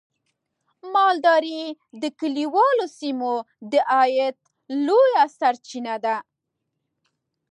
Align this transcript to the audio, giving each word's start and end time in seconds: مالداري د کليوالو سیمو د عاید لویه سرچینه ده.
مالداري 0.93 1.63
د 2.01 2.03
کليوالو 2.19 2.85
سیمو 2.99 3.33
د 3.71 3.73
عاید 3.91 4.35
لویه 4.85 5.23
سرچینه 5.39 5.95
ده. 6.05 6.17